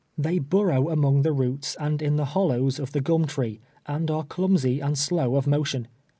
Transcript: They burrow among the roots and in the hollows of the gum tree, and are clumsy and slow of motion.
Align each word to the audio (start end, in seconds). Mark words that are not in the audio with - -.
They 0.17 0.39
burrow 0.39 0.89
among 0.89 1.21
the 1.21 1.31
roots 1.31 1.75
and 1.79 2.01
in 2.01 2.15
the 2.15 2.25
hollows 2.25 2.79
of 2.79 2.91
the 2.91 3.01
gum 3.01 3.27
tree, 3.27 3.59
and 3.85 4.09
are 4.09 4.23
clumsy 4.23 4.79
and 4.79 4.97
slow 4.97 5.35
of 5.35 5.45
motion. 5.45 5.87